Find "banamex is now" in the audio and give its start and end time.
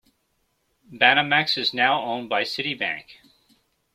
0.91-2.01